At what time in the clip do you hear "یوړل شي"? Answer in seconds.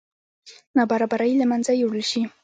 1.81-2.21